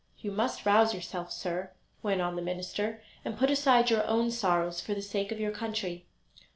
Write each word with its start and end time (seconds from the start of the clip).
"You 0.17 0.31
must 0.31 0.65
rouse 0.65 0.95
yourself, 0.95 1.31
sir," 1.31 1.69
went 2.01 2.21
on 2.21 2.35
the 2.35 2.41
minister, 2.41 3.03
"and 3.23 3.37
put 3.37 3.51
aside 3.51 3.91
your 3.91 4.03
own 4.07 4.31
sorrows 4.31 4.81
for 4.81 4.95
the 4.95 4.99
sake 5.03 5.31
of 5.31 5.39
your 5.39 5.51
country." 5.51 6.07